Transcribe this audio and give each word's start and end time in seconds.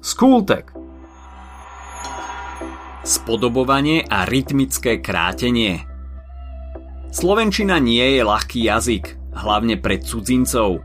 Skultek. 0.00 0.72
Spodobovanie 3.04 4.00
a 4.08 4.24
rytmické 4.24 5.04
krátenie 5.04 5.84
Slovenčina 7.12 7.76
nie 7.76 8.16
je 8.16 8.24
ľahký 8.24 8.64
jazyk, 8.64 9.36
hlavne 9.36 9.76
pre 9.76 10.00
cudzincov. 10.00 10.80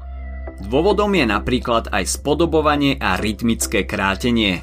Dôvodom 0.67 1.15
je 1.15 1.31
napríklad 1.31 1.95
aj 1.95 2.11
spodobovanie 2.11 2.99
a 2.99 3.15
rytmické 3.15 3.87
krátenie. 3.87 4.59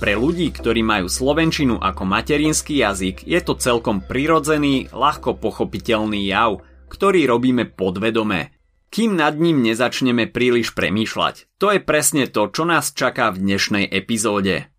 Pre 0.00 0.16
ľudí, 0.16 0.48
ktorí 0.48 0.80
majú 0.80 1.04
slovenčinu 1.04 1.76
ako 1.76 2.08
materinský 2.08 2.80
jazyk, 2.80 3.28
je 3.28 3.40
to 3.44 3.52
celkom 3.60 4.00
prirodzený, 4.00 4.88
ľahko 4.96 5.36
pochopiteľný 5.36 6.24
jav, 6.24 6.64
ktorý 6.88 7.28
robíme 7.28 7.68
podvedome. 7.68 8.53
Kým 8.94 9.18
nad 9.18 9.34
ním 9.34 9.66
nezačneme 9.66 10.30
príliš 10.30 10.70
premýšľať, 10.70 11.50
to 11.58 11.74
je 11.74 11.82
presne 11.82 12.30
to, 12.30 12.46
čo 12.46 12.62
nás 12.62 12.94
čaká 12.94 13.34
v 13.34 13.42
dnešnej 13.42 13.90
epizóde. 13.90 14.70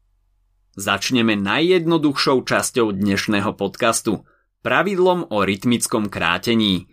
Začneme 0.79 1.35
najjednoduchšou 1.35 2.47
časťou 2.47 2.95
dnešného 2.95 3.51
podcastu, 3.59 4.23
pravidlom 4.63 5.35
o 5.35 5.43
rytmickom 5.43 6.07
krátení. 6.07 6.87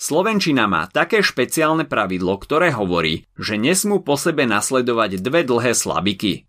Slovenčina 0.00 0.64
má 0.64 0.88
také 0.88 1.20
špeciálne 1.20 1.84
pravidlo, 1.84 2.40
ktoré 2.40 2.72
hovorí, 2.72 3.28
že 3.36 3.60
nesmú 3.60 4.00
po 4.00 4.16
sebe 4.16 4.48
nasledovať 4.48 5.20
dve 5.20 5.44
dlhé 5.44 5.76
slabiky. 5.76 6.48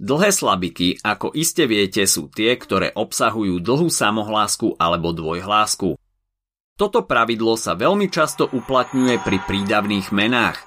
Dlhé 0.00 0.32
slabiky, 0.32 1.04
ako 1.04 1.36
iste 1.36 1.68
viete, 1.68 2.08
sú 2.08 2.32
tie, 2.32 2.56
ktoré 2.56 2.96
obsahujú 2.96 3.60
dlhú 3.60 3.92
samohlásku 3.92 4.80
alebo 4.80 5.12
dvojhlásku. 5.12 6.00
Toto 6.74 7.06
pravidlo 7.06 7.54
sa 7.54 7.78
veľmi 7.78 8.10
často 8.10 8.50
uplatňuje 8.50 9.22
pri 9.22 9.38
prídavných 9.46 10.10
menách. 10.10 10.58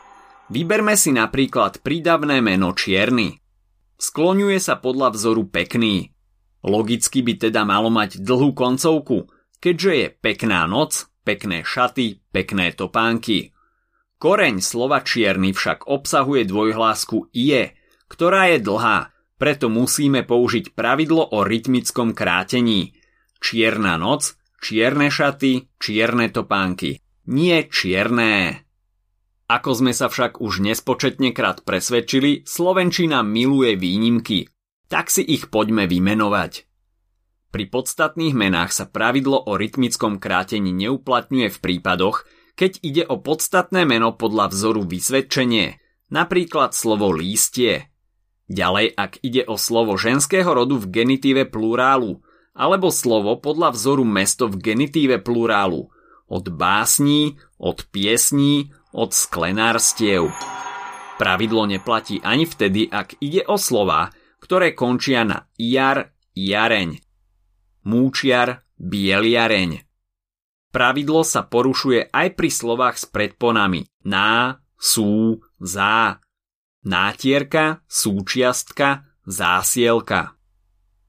Vyberme 0.47 0.95
si 0.95 1.11
napríklad 1.11 1.83
prídavné 1.83 2.39
meno 2.39 2.71
čierny. 2.71 3.43
Skloňuje 3.99 4.55
sa 4.63 4.80
podľa 4.80 5.11
vzoru 5.11 5.44
pekný. 5.52 6.16
Logicky 6.63 7.19
by 7.19 7.52
teda 7.52 7.67
malo 7.67 7.91
mať 7.91 8.23
dlhú 8.23 8.55
koncovku, 8.55 9.28
keďže 9.59 9.91
je 9.91 10.08
pekná 10.16 10.63
noc, 10.63 11.11
pekné 11.28 11.67
šaty, 11.67 12.23
pekné 12.31 12.72
topánky. 12.72 13.52
Koreň 14.16 14.63
slova 14.63 15.03
čierny 15.03 15.52
však 15.52 15.91
obsahuje 15.91 16.47
dvojhlásku 16.47 17.35
ie, 17.35 17.75
ktorá 18.08 18.55
je 18.55 18.63
dlhá, 18.63 19.11
preto 19.35 19.67
musíme 19.67 20.23
použiť 20.23 20.72
pravidlo 20.72 21.35
o 21.35 21.44
rytmickom 21.44 22.16
krátení. 22.16 22.95
Čierna 23.44 24.00
noc, 24.00 24.39
čierne 24.61 25.08
šaty, 25.09 25.77
čierne 25.77 26.30
topánky. 26.33 27.02
Nie 27.27 27.67
čierné. 27.67 28.63
Ako 29.47 29.80
sme 29.80 29.95
sa 29.95 30.11
však 30.11 30.44
už 30.44 30.59
nespočetne 30.59 31.31
krát 31.31 31.63
presvedčili, 31.63 32.44
Slovenčina 32.44 33.23
miluje 33.23 33.80
výnimky. 33.80 34.52
Tak 34.91 35.08
si 35.08 35.23
ich 35.23 35.47
poďme 35.47 35.88
vymenovať. 35.88 36.67
Pri 37.47 37.66
podstatných 37.72 38.35
menách 38.35 38.75
sa 38.75 38.85
pravidlo 38.88 39.39
o 39.47 39.55
rytmickom 39.55 40.19
krátení 40.19 40.75
neuplatňuje 40.75 41.47
v 41.47 41.58
prípadoch, 41.63 42.28
keď 42.59 42.72
ide 42.83 43.03
o 43.08 43.23
podstatné 43.23 43.88
meno 43.88 44.11
podľa 44.11 44.52
vzoru 44.52 44.83
vysvedčenie, 44.83 45.80
napríklad 46.11 46.75
slovo 46.75 47.13
lístie. 47.16 47.88
Ďalej, 48.52 48.95
ak 48.95 49.23
ide 49.23 49.47
o 49.47 49.55
slovo 49.55 49.95
ženského 49.95 50.47
rodu 50.47 50.75
v 50.75 50.91
genitíve 50.91 51.47
plurálu, 51.47 52.19
alebo 52.58 52.89
slovo 52.89 53.38
podľa 53.38 53.77
vzoru 53.77 54.02
mesto 54.02 54.50
v 54.50 54.58
genitíve 54.58 55.22
plurálu, 55.22 55.94
od 56.27 56.45
básní, 56.50 57.38
od 57.61 57.86
piesní, 57.94 58.73
od 58.91 59.13
sklenárstiev. 59.13 60.33
Pravidlo 61.22 61.69
neplatí 61.69 62.19
ani 62.25 62.50
vtedy, 62.50 62.89
ak 62.89 63.22
ide 63.22 63.45
o 63.45 63.55
slova, 63.61 64.09
ktoré 64.41 64.73
končia 64.73 65.22
na 65.22 65.45
jar, 65.58 66.13
jareň, 66.33 67.02
múčiar, 67.85 68.66
bieliareň. 68.78 69.81
Pravidlo 70.69 71.25
sa 71.25 71.41
porušuje 71.47 72.13
aj 72.13 72.28
pri 72.38 72.50
slovách 72.53 72.95
s 73.01 73.06
predponami 73.09 73.89
ná, 74.06 74.62
sú, 74.78 75.41
zá, 75.57 76.22
nátierka, 76.85 77.81
súčiastka, 77.89 79.09
zásielka. 79.25 80.37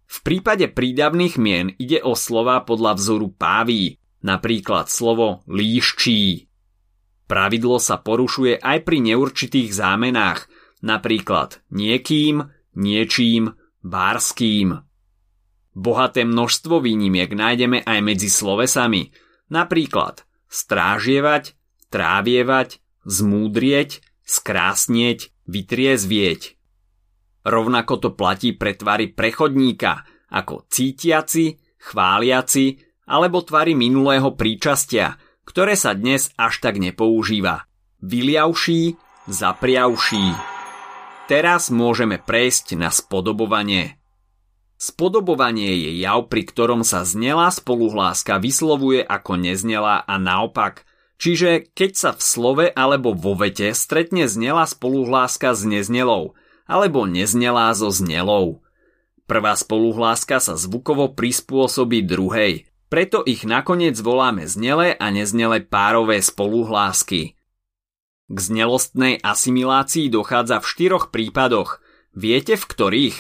V 0.08 0.16
prípade 0.24 0.72
prídavných 0.72 1.36
mien 1.36 1.76
ide 1.76 2.00
o 2.00 2.16
slova 2.16 2.64
podľa 2.64 2.96
vzoru 2.96 3.28
páví, 3.28 4.00
napríklad 4.24 4.88
slovo 4.88 5.44
líščí, 5.46 6.48
Pravidlo 7.28 7.76
sa 7.76 8.00
porušuje 8.00 8.56
aj 8.56 8.88
pri 8.88 9.04
neurčitých 9.04 9.68
zámenách, 9.68 10.48
napríklad 10.80 11.60
niekým, 11.68 12.48
niečím, 12.72 13.52
bárským. 13.84 14.80
Bohaté 15.76 16.24
množstvo 16.24 16.80
výnimiek 16.80 17.28
nájdeme 17.28 17.84
aj 17.84 17.98
medzi 18.00 18.32
slovesami, 18.32 19.12
napríklad 19.52 20.24
strážievať, 20.48 21.52
trávievať, 21.92 22.80
zmúdrieť, 23.04 24.00
skrásnieť, 24.24 25.28
vytriezvieť. 25.44 26.56
Rovnako 27.48 27.94
to 27.96 28.10
platí 28.12 28.52
pre 28.52 28.76
tvary 28.76 29.08
prechodníka, 29.08 30.04
ako 30.28 30.68
cítiaci, 30.68 31.56
chváliaci 31.80 32.76
alebo 33.08 33.40
tvary 33.40 33.72
minulého 33.72 34.36
príčastia– 34.36 35.16
ktoré 35.48 35.80
sa 35.80 35.96
dnes 35.96 36.28
až 36.36 36.60
tak 36.60 36.76
nepoužíva. 36.76 37.64
Vyliavší, 38.04 39.00
zapriavší. 39.24 40.36
Teraz 41.24 41.72
môžeme 41.72 42.20
prejsť 42.20 42.76
na 42.76 42.92
spodobovanie. 42.92 43.96
Spodobovanie 44.76 45.72
je 45.72 45.90
jav, 46.04 46.28
pri 46.28 46.44
ktorom 46.44 46.84
sa 46.84 47.02
znelá 47.02 47.48
spoluhláska 47.48 48.36
vyslovuje 48.38 49.00
ako 49.00 49.40
neznelá 49.40 50.04
a 50.04 50.20
naopak. 50.20 50.84
Čiže 51.18 51.72
keď 51.74 51.90
sa 51.96 52.10
v 52.14 52.22
slove 52.22 52.66
alebo 52.70 53.16
vo 53.16 53.34
vete 53.34 53.72
stretne 53.74 54.28
znelá 54.28 54.68
spoluhláska 54.68 55.56
s 55.56 55.66
neznelou, 55.66 56.38
alebo 56.68 57.08
neznelá 57.08 57.72
so 57.72 57.88
znelou. 57.88 58.60
Prvá 59.24 59.56
spoluhláska 59.56 60.38
sa 60.38 60.54
zvukovo 60.54 61.16
prispôsobí 61.16 62.04
druhej, 62.04 62.68
preto 62.88 63.24
ich 63.24 63.44
nakoniec 63.44 63.96
voláme 64.00 64.48
znelé 64.48 64.96
a 64.96 65.08
neznelé 65.12 65.64
párové 65.64 66.20
spoluhlásky. 66.20 67.36
K 68.28 68.36
znelostnej 68.36 69.20
asimilácii 69.24 70.12
dochádza 70.12 70.60
v 70.60 70.68
štyroch 70.68 71.08
prípadoch. 71.08 71.80
Viete 72.12 72.60
v 72.60 72.64
ktorých? 72.64 73.18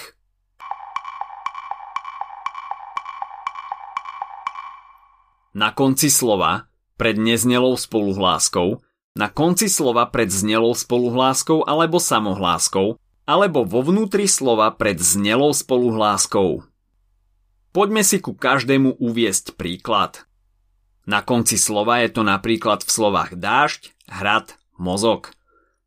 Na 5.56 5.72
konci 5.72 6.12
slova, 6.12 6.68
pred 7.00 7.16
neznelou 7.16 7.76
spoluhláskou, 7.80 8.84
na 9.16 9.32
konci 9.32 9.66
slova 9.72 10.06
pred 10.12 10.28
znelou 10.28 10.76
spoluhláskou 10.76 11.64
alebo 11.64 11.98
samohláskou, 11.98 13.00
alebo 13.28 13.68
vo 13.68 13.84
vnútri 13.84 14.24
slova 14.24 14.72
pred 14.72 14.96
znelou 14.96 15.52
spoluhláskou. 15.52 16.64
Poďme 17.76 18.00
si 18.00 18.24
ku 18.24 18.32
každému 18.32 18.96
uviesť 18.96 19.52
príklad. 19.52 20.24
Na 21.04 21.20
konci 21.20 21.60
slova 21.60 22.00
je 22.00 22.08
to 22.08 22.24
napríklad 22.24 22.80
v 22.80 22.88
slovách 22.88 23.36
dážď, 23.36 23.92
hrad, 24.08 24.56
mozog. 24.80 25.36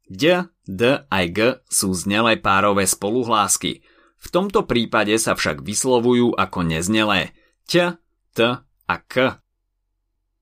D, 0.06 0.46
D 0.70 0.82
aj 1.10 1.26
G 1.34 1.40
sú 1.66 1.98
znelé 1.98 2.38
párové 2.38 2.86
spoluhlásky. 2.86 3.82
V 4.22 4.28
tomto 4.30 4.70
prípade 4.70 5.18
sa 5.18 5.34
však 5.34 5.66
vyslovujú 5.66 6.38
ako 6.38 6.62
neznelé 6.62 7.34
T, 7.66 7.98
T 8.38 8.38
a 8.86 8.96
K. 9.10 9.42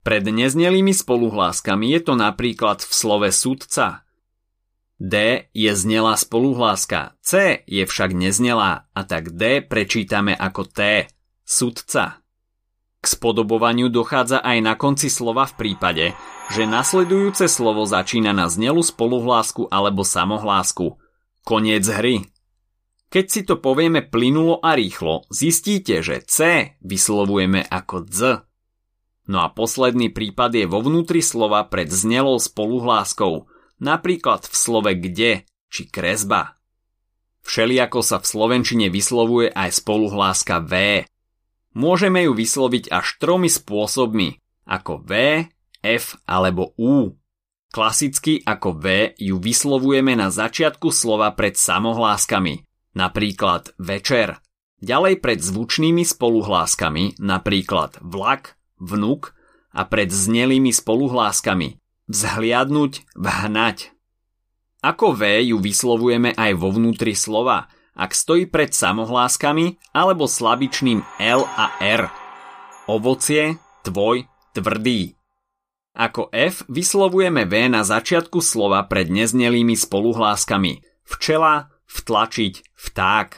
Pred 0.03 0.23
neznelými 0.27 0.91
spoluhláskami 0.91 1.95
je 1.95 2.01
to 2.03 2.13
napríklad 2.19 2.83
v 2.83 2.91
slove 2.91 3.29
sudca. 3.31 4.03
D 4.99 5.47
je 5.55 5.71
znelá 5.71 6.19
spoluhláska, 6.19 7.15
C 7.23 7.63
je 7.63 7.87
však 7.87 8.11
neznelá 8.11 8.91
a 8.91 9.01
tak 9.07 9.31
D 9.31 9.63
prečítame 9.63 10.35
ako 10.35 10.67
T 10.67 11.07
sudca. 11.47 12.19
K 12.99 13.05
spodobovaniu 13.07 13.87
dochádza 13.87 14.43
aj 14.43 14.57
na 14.59 14.75
konci 14.75 15.07
slova 15.07 15.47
v 15.47 15.55
prípade, 15.55 16.05
že 16.51 16.67
nasledujúce 16.67 17.47
slovo 17.47 17.87
začína 17.87 18.35
na 18.35 18.51
znelú 18.51 18.83
spoluhlásku 18.83 19.71
alebo 19.71 20.03
samohlásku. 20.03 20.99
Koniec 21.47 21.87
hry. 21.87 22.27
Keď 23.07 23.25
si 23.31 23.41
to 23.47 23.55
povieme 23.55 24.03
plynulo 24.03 24.59
a 24.59 24.75
rýchlo, 24.75 25.25
zistíte, 25.31 26.03
že 26.03 26.21
C 26.27 26.37
vyslovujeme 26.83 27.63
ako 27.63 28.03
Z. 28.03 28.43
No 29.31 29.41
a 29.41 29.47
posledný 29.47 30.11
prípad 30.11 30.59
je 30.59 30.65
vo 30.67 30.83
vnútri 30.83 31.23
slova 31.23 31.63
pred 31.71 31.87
znelou 31.87 32.35
spoluhláskou, 32.35 33.47
napríklad 33.79 34.47
v 34.47 34.55
slove 34.55 34.91
kde 34.95 35.43
či 35.71 35.87
kresba. 35.87 36.55
Všeliako 37.43 38.03
sa 38.05 38.19
v 38.21 38.25
slovenčine 38.29 38.87
vyslovuje 38.93 39.49
aj 39.49 39.79
spoluhláska 39.81 40.61
V, 40.61 41.03
Môžeme 41.77 42.25
ju 42.25 42.33
vysloviť 42.33 42.89
až 42.89 43.21
tromi 43.21 43.45
spôsobmi, 43.45 44.41
ako 44.65 45.05
V, 45.05 45.11
F 45.85 46.17
alebo 46.25 46.73
U. 46.81 47.13
Klasicky 47.69 48.41
ako 48.41 48.81
V 48.81 49.13
ju 49.21 49.37
vyslovujeme 49.37 50.17
na 50.17 50.33
začiatku 50.33 50.89
slova 50.89 51.29
pred 51.37 51.53
samohláskami. 51.53 52.65
napríklad 52.97 53.77
večer. 53.77 54.41
Ďalej 54.81 55.21
pred 55.21 55.39
zvučnými 55.39 56.01
spoluhláskami, 56.01 57.21
napríklad 57.21 58.01
vlak, 58.01 58.57
vnuk 58.81 59.37
a 59.69 59.85
pred 59.85 60.09
znelými 60.09 60.73
spoluhláskami 60.73 61.77
vzhliadnúť, 62.09 63.13
vhnať. 63.13 63.93
Ako 64.81 65.13
V 65.13 65.45
ju 65.53 65.61
vyslovujeme 65.61 66.33
aj 66.33 66.51
vo 66.57 66.73
vnútri 66.73 67.13
slova, 67.13 67.69
ak 67.93 68.15
stojí 68.15 68.47
pred 68.47 68.71
samohláskami 68.71 69.77
alebo 69.93 70.25
slabičným 70.25 71.03
L 71.19 71.41
a 71.45 71.77
R. 71.83 72.07
Ovocie, 72.89 73.59
tvoj, 73.85 74.25
tvrdý. 74.55 75.13
Ako 75.99 76.31
F 76.31 76.63
vyslovujeme 76.71 77.43
V 77.43 77.67
na 77.67 77.83
začiatku 77.83 78.39
slova 78.39 78.87
pred 78.87 79.11
neznelými 79.11 79.75
spoluhláskami 79.75 80.79
včela, 81.03 81.75
vtlačiť, 81.91 82.53
vták. 82.77 83.29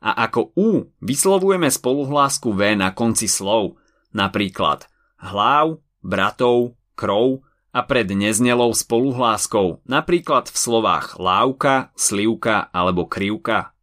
A 0.00 0.10
ako 0.30 0.54
U 0.54 0.68
vyslovujeme 1.02 1.68
spoluhlásku 1.68 2.54
V 2.54 2.78
na 2.78 2.94
konci 2.94 3.26
slov, 3.26 3.76
napríklad 4.14 4.86
hlav, 5.18 5.82
bratov, 6.00 6.78
krov 6.94 7.44
a 7.70 7.80
pred 7.86 8.10
neznelou 8.10 8.74
spoluhláskou, 8.74 9.82
napríklad 9.86 10.50
v 10.50 10.56
slovách 10.56 11.18
lávka, 11.22 11.94
slivka 11.94 12.70
alebo 12.74 13.06
krivka. 13.06 13.74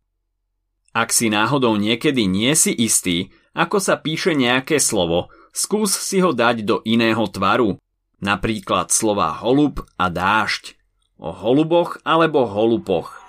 Ak 0.92 1.14
si 1.16 1.32
náhodou 1.32 1.80
niekedy 1.80 2.28
nie 2.28 2.52
si 2.58 2.76
istý, 2.76 3.32
ako 3.56 3.80
sa 3.80 3.96
píše 3.96 4.36
nejaké 4.36 4.82
slovo, 4.82 5.32
skús 5.56 5.96
si 5.96 6.20
ho 6.20 6.36
dať 6.36 6.68
do 6.68 6.82
iného 6.84 7.26
tvaru, 7.30 7.78
Napríklad 8.18 8.90
slova 8.90 9.30
holub 9.30 9.86
a 9.94 10.10
dážď. 10.10 10.74
O 11.22 11.34
holuboch 11.34 12.02
alebo 12.02 12.50
holupoch. 12.50 13.22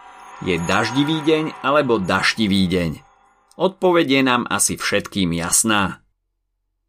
Je 0.44 0.56
daždivý 0.56 1.25
deň 1.25 1.61
alebo 1.61 2.00
daštivý 2.00 2.69
deň. 2.69 2.90
Odpoveď 3.58 4.25
nám 4.25 4.43
asi 4.49 4.81
všetkým 4.81 5.34
jasná. 5.37 6.04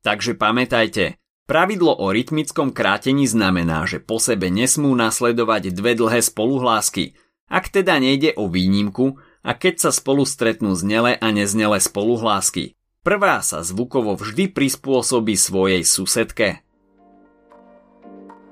Takže 0.03 0.35
pamätajte, 0.39 1.18
pravidlo 1.49 1.97
o 1.97 2.13
rytmickom 2.13 2.69
krátení 2.69 3.25
znamená, 3.25 3.89
že 3.89 3.97
po 3.97 4.21
sebe 4.21 4.53
nesmú 4.53 4.93
nasledovať 4.93 5.73
dve 5.73 5.97
dlhé 5.97 6.21
spoluhlásky, 6.21 7.17
ak 7.49 7.73
teda 7.73 7.97
nejde 7.97 8.37
o 8.37 8.45
výnimku 8.45 9.17
a 9.41 9.57
keď 9.57 9.89
sa 9.89 9.91
spolu 9.91 10.29
stretnú 10.29 10.77
znele 10.77 11.17
a 11.17 11.27
neznele 11.33 11.81
spoluhlásky. 11.81 12.77
Prvá 13.01 13.41
sa 13.41 13.65
zvukovo 13.65 14.13
vždy 14.13 14.53
prispôsobí 14.53 15.33
svojej 15.33 15.81
susedke. 15.81 16.61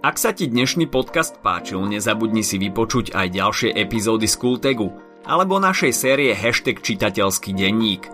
Ak 0.01 0.17
sa 0.17 0.33
ti 0.33 0.49
dnešný 0.49 0.89
podcast 0.89 1.37
páčil, 1.45 1.83
nezabudni 1.85 2.41
si 2.41 2.57
vypočuť 2.57 3.13
aj 3.13 3.27
ďalšie 3.29 3.69
epizódy 3.77 4.25
z 4.25 4.35
Kultegu 4.41 4.89
alebo 5.27 5.61
našej 5.61 5.93
série 5.93 6.31
Hashtag 6.33 6.81
čitateľský 6.81 7.53
denník. 7.53 8.09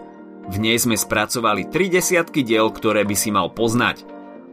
V 0.50 0.56
nej 0.60 0.76
sme 0.76 1.00
spracovali 1.00 1.72
tri 1.72 1.88
desiatky 1.88 2.44
diel, 2.44 2.68
ktoré 2.74 3.08
by 3.08 3.16
si 3.16 3.32
mal 3.32 3.54
poznať. 3.54 4.13